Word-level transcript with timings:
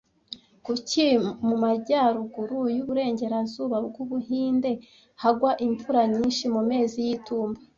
Kuki 0.65 1.03
mu 1.47 1.55
majyaruguru 1.63 2.59
y'uburengerazuba 2.75 3.75
bw'Ubuhinde 3.85 4.71
hagwa 5.23 5.51
imvura 5.65 6.01
nyinshi 6.13 6.45
mu 6.53 6.61
mezi 6.69 6.97
y'itumba 7.07 7.59